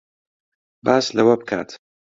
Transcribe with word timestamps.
باس 0.85 1.05
لەوە 1.17 1.33
بکات 1.39 1.69